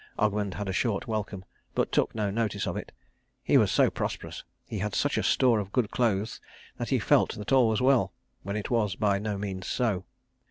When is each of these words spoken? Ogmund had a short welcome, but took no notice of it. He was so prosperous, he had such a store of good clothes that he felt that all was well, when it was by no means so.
Ogmund 0.17 0.55
had 0.55 0.67
a 0.67 0.73
short 0.73 1.05
welcome, 1.07 1.45
but 1.75 1.91
took 1.91 2.15
no 2.15 2.31
notice 2.31 2.65
of 2.65 2.75
it. 2.75 2.91
He 3.43 3.55
was 3.55 3.71
so 3.71 3.91
prosperous, 3.91 4.43
he 4.65 4.79
had 4.79 4.95
such 4.95 5.15
a 5.15 5.21
store 5.21 5.59
of 5.59 5.71
good 5.71 5.91
clothes 5.91 6.41
that 6.77 6.89
he 6.89 6.97
felt 6.97 7.35
that 7.35 7.51
all 7.51 7.67
was 7.67 7.81
well, 7.83 8.11
when 8.41 8.55
it 8.55 8.71
was 8.71 8.95
by 8.95 9.19
no 9.19 9.37
means 9.37 9.67
so. 9.67 10.05